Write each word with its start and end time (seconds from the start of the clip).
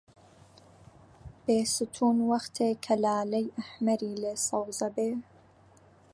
بێستوون 1.45 2.17
وەختێ 2.29 2.69
کە 2.83 2.93
لالەی 3.03 3.53
ئەحمەری 3.57 4.19
لێ 4.21 4.33
سەوز 4.47 4.77
ئەبێ 4.85 5.11